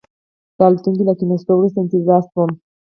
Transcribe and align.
د 0.55 0.57
الوتکې 0.67 1.03
له 1.07 1.13
کېناستو 1.19 1.51
وروسته 1.55 1.77
انتظار 1.83 2.21
شوم. 2.31 2.51